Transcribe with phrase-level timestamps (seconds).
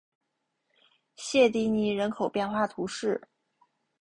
[1.15, 3.21] 谢迪尼人口变化图示